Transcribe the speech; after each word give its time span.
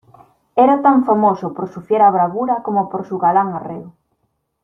era 0.55 0.81
tan 0.81 1.05
famoso 1.05 1.53
por 1.53 1.69
su 1.69 1.81
fiera 1.83 2.09
bravura 2.09 2.63
como 2.63 2.89
por 2.89 3.05
su 3.05 3.19
galán 3.19 3.49
arreo. 3.49 3.93